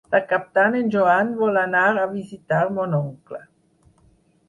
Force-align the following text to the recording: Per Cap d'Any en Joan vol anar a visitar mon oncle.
Per 0.13 0.19
Cap 0.29 0.45
d'Any 0.57 0.77
en 0.79 0.89
Joan 0.95 1.29
vol 1.43 1.61
anar 1.65 1.85
a 1.93 2.09
visitar 2.17 2.65
mon 2.79 3.01
oncle. 3.05 3.47